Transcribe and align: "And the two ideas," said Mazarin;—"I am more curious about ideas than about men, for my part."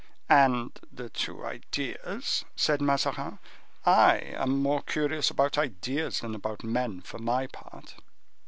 "And 0.29 0.71
the 0.91 1.09
two 1.11 1.45
ideas," 1.45 2.43
said 2.55 2.81
Mazarin;—"I 2.81 4.15
am 4.33 4.59
more 4.63 4.81
curious 4.81 5.29
about 5.29 5.59
ideas 5.59 6.21
than 6.21 6.33
about 6.33 6.63
men, 6.63 7.01
for 7.01 7.19
my 7.19 7.45
part." 7.45 7.93